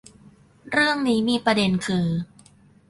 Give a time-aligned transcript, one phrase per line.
[0.71, 2.05] เรื่องนี้มีประเด็นคือ